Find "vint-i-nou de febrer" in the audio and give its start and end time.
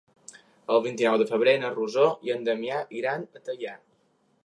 0.85-1.53